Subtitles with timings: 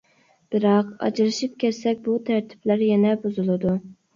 [0.55, 3.79] بىراق، ئاجرىشىپ كەتسەك بۇ تەرتىپلەر يەنە بۇزۇلىدۇ.